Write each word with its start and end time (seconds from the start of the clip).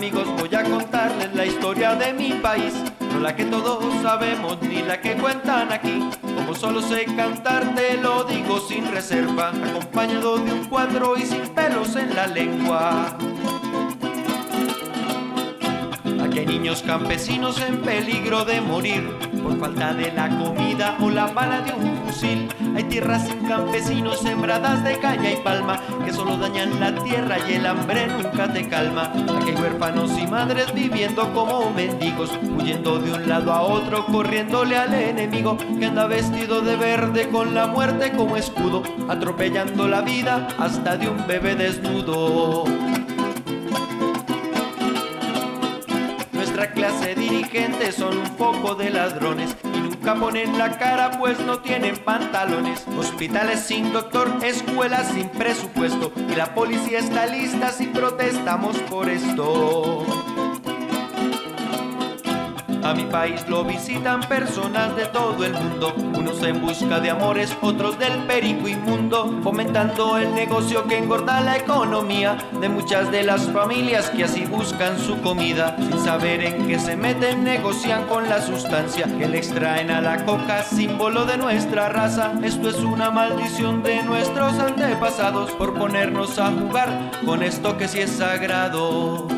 amigos 0.00 0.28
voy 0.38 0.54
a 0.54 0.64
contarles 0.64 1.34
la 1.34 1.44
historia 1.44 1.94
de 1.94 2.14
mi 2.14 2.32
país, 2.32 2.72
no 3.12 3.20
la 3.20 3.36
que 3.36 3.44
todos 3.44 3.84
sabemos 4.00 4.56
ni 4.62 4.80
la 4.80 4.98
que 4.98 5.14
cuentan 5.14 5.70
aquí. 5.70 6.08
Como 6.22 6.54
solo 6.54 6.80
sé 6.80 7.04
cantar 7.04 7.74
te 7.74 7.98
lo 7.98 8.24
digo 8.24 8.60
sin 8.60 8.90
reserva, 8.90 9.50
acompañado 9.50 10.38
de 10.38 10.52
un 10.54 10.64
cuadro 10.64 11.18
y 11.18 11.26
sin 11.26 11.46
pelos 11.48 11.96
en 11.96 12.16
la 12.16 12.26
lengua. 12.28 13.14
Niños 16.50 16.82
campesinos 16.82 17.60
en 17.60 17.80
peligro 17.80 18.44
de 18.44 18.60
morir 18.60 19.08
por 19.40 19.56
falta 19.60 19.94
de 19.94 20.10
la 20.10 20.28
comida 20.28 20.96
o 21.00 21.08
la 21.08 21.28
bala 21.28 21.60
de 21.60 21.72
un 21.72 21.96
fusil. 21.98 22.48
Hay 22.74 22.82
tierras 22.84 23.28
sin 23.28 23.46
campesinos 23.46 24.18
sembradas 24.18 24.82
de 24.82 24.98
caña 24.98 25.30
y 25.30 25.36
palma 25.36 25.80
que 26.04 26.12
solo 26.12 26.36
dañan 26.36 26.80
la 26.80 26.92
tierra 27.04 27.36
y 27.48 27.52
el 27.54 27.66
hambre 27.66 28.08
nunca 28.08 28.52
te 28.52 28.68
calma. 28.68 29.12
Aquí 29.12 29.50
hay 29.50 29.62
huérfanos 29.62 30.18
y 30.18 30.26
madres 30.26 30.74
viviendo 30.74 31.32
como 31.32 31.70
mendigos, 31.70 32.32
huyendo 32.58 32.98
de 32.98 33.12
un 33.12 33.28
lado 33.28 33.52
a 33.52 33.62
otro, 33.62 34.04
corriéndole 34.06 34.76
al 34.76 34.92
enemigo 34.92 35.56
que 35.78 35.86
anda 35.86 36.08
vestido 36.08 36.62
de 36.62 36.74
verde 36.74 37.28
con 37.28 37.54
la 37.54 37.68
muerte 37.68 38.10
como 38.10 38.36
escudo, 38.36 38.82
atropellando 39.08 39.86
la 39.86 40.00
vida 40.00 40.48
hasta 40.58 40.96
de 40.96 41.10
un 41.10 41.28
bebé 41.28 41.54
desnudo. 41.54 42.64
Nuestra 46.60 46.74
clase 46.74 47.14
dirigente 47.14 47.90
son 47.90 48.18
un 48.18 48.36
poco 48.36 48.74
de 48.74 48.90
ladrones 48.90 49.56
y 49.74 49.80
nunca 49.80 50.14
ponen 50.14 50.58
la 50.58 50.76
cara 50.76 51.12
pues 51.18 51.40
no 51.40 51.60
tienen 51.60 51.96
pantalones. 51.96 52.84
Hospitales 52.98 53.60
sin 53.60 53.94
doctor, 53.94 54.30
escuelas 54.42 55.08
sin 55.08 55.30
presupuesto 55.30 56.12
y 56.30 56.34
la 56.34 56.54
policía 56.54 56.98
está 56.98 57.24
lista 57.24 57.72
si 57.72 57.86
protestamos 57.86 58.76
por 58.90 59.08
esto. 59.08 60.04
A 62.90 62.92
mi 62.92 63.04
país 63.04 63.46
lo 63.46 63.62
visitan 63.62 64.18
personas 64.22 64.96
de 64.96 65.06
todo 65.06 65.44
el 65.44 65.52
mundo, 65.52 65.94
unos 65.96 66.42
en 66.42 66.60
busca 66.60 66.98
de 66.98 67.10
amores, 67.10 67.56
otros 67.60 67.96
del 68.00 68.24
perico 68.24 68.66
inmundo, 68.66 69.38
fomentando 69.44 70.18
el 70.18 70.34
negocio 70.34 70.84
que 70.88 70.98
engorda 70.98 71.40
la 71.40 71.56
economía 71.56 72.36
de 72.60 72.68
muchas 72.68 73.12
de 73.12 73.22
las 73.22 73.42
familias 73.52 74.10
que 74.10 74.24
así 74.24 74.44
buscan 74.44 74.98
su 74.98 75.20
comida, 75.20 75.76
sin 75.78 76.00
saber 76.00 76.42
en 76.42 76.66
qué 76.66 76.80
se 76.80 76.96
meten, 76.96 77.44
negocian 77.44 78.08
con 78.08 78.28
la 78.28 78.42
sustancia 78.42 79.06
que 79.16 79.28
le 79.28 79.38
extraen 79.38 79.92
a 79.92 80.00
la 80.00 80.24
coca, 80.24 80.64
símbolo 80.64 81.26
de 81.26 81.36
nuestra 81.38 81.90
raza. 81.90 82.32
Esto 82.42 82.70
es 82.70 82.78
una 82.78 83.12
maldición 83.12 83.84
de 83.84 84.02
nuestros 84.02 84.58
antepasados 84.58 85.52
por 85.52 85.74
ponernos 85.74 86.40
a 86.40 86.50
jugar 86.50 87.12
con 87.24 87.44
esto 87.44 87.78
que 87.78 87.86
sí 87.86 88.00
es 88.00 88.10
sagrado. 88.10 89.28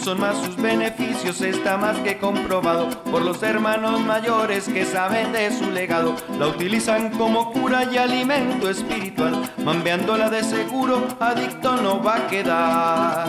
Son 0.00 0.20
más 0.20 0.36
sus 0.38 0.56
beneficios, 0.56 1.40
está 1.40 1.76
más 1.76 1.96
que 1.98 2.18
comprobado 2.18 2.88
por 3.10 3.22
los 3.22 3.42
hermanos 3.42 4.00
mayores 4.00 4.68
que 4.68 4.84
saben 4.84 5.32
de 5.32 5.50
su 5.50 5.70
legado. 5.70 6.14
La 6.38 6.48
utilizan 6.48 7.10
como 7.10 7.52
cura 7.52 7.84
y 7.84 7.96
alimento 7.96 8.70
espiritual, 8.70 9.50
mambeándola 9.64 10.30
de 10.30 10.42
seguro, 10.44 11.06
adicto 11.20 11.76
no 11.76 12.02
va 12.02 12.16
a 12.16 12.26
quedar. 12.28 13.28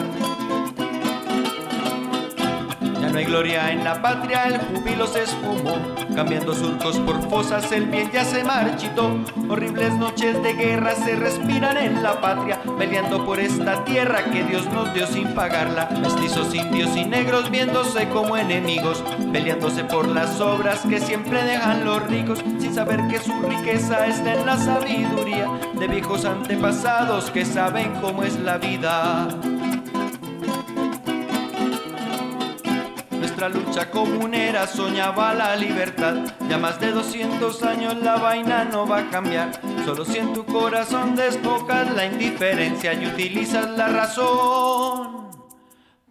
Gloria 3.29 3.71
en 3.71 3.83
la 3.83 4.01
patria, 4.01 4.45
el 4.45 4.57
júbilo 4.57 5.05
se 5.05 5.21
esfumó, 5.21 5.77
cambiando 6.15 6.55
surcos 6.55 6.97
por 6.97 7.21
fosas, 7.29 7.71
el 7.71 7.85
bien 7.85 8.09
ya 8.11 8.25
se 8.25 8.43
marchitó. 8.43 9.19
Horribles 9.47 9.93
noches 9.93 10.41
de 10.41 10.53
guerra 10.53 10.95
se 10.95 11.15
respiran 11.15 11.77
en 11.77 12.01
la 12.01 12.19
patria, 12.19 12.59
peleando 12.79 13.23
por 13.25 13.39
esta 13.39 13.85
tierra 13.85 14.23
que 14.31 14.43
Dios 14.43 14.65
nos 14.73 14.91
dio 14.95 15.05
sin 15.05 15.27
pagarla. 15.35 15.89
Mestizos 16.01 16.55
indios 16.55 16.97
y 16.97 17.05
negros 17.05 17.51
viéndose 17.51 18.09
como 18.09 18.35
enemigos, 18.35 19.03
peleándose 19.31 19.83
por 19.83 20.07
las 20.07 20.41
obras 20.41 20.79
que 20.89 20.99
siempre 20.99 21.43
dejan 21.43 21.85
los 21.85 22.01
ricos, 22.07 22.39
sin 22.59 22.73
saber 22.73 22.99
que 23.09 23.19
su 23.19 23.39
riqueza 23.43 24.07
está 24.07 24.33
en 24.33 24.45
la 24.47 24.57
sabiduría 24.57 25.47
de 25.77 25.87
viejos 25.87 26.25
antepasados 26.25 27.29
que 27.29 27.45
saben 27.45 27.93
cómo 28.01 28.23
es 28.23 28.39
la 28.39 28.57
vida. 28.57 29.27
Nuestra 33.39 33.57
lucha 33.57 33.89
comunera 33.89 34.67
soñaba 34.67 35.33
la 35.33 35.55
libertad. 35.55 36.17
Ya 36.49 36.57
más 36.57 36.77
de 36.81 36.91
200 36.91 37.63
años 37.63 37.95
la 37.95 38.17
vaina 38.17 38.65
no 38.65 38.85
va 38.85 38.97
a 38.97 39.09
cambiar. 39.09 39.61
Solo 39.85 40.03
si 40.03 40.17
en 40.17 40.33
tu 40.33 40.45
corazón 40.45 41.15
desbocas 41.15 41.89
la 41.95 42.05
indiferencia 42.05 42.93
y 42.93 43.07
utilizas 43.07 43.69
la 43.77 43.87
razón, 43.87 45.29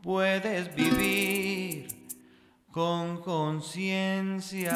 puedes 0.00 0.74
vivir 0.74 2.08
con 2.70 3.20
conciencia 3.20 4.70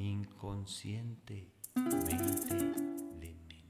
inconscientemente. 0.00 2.89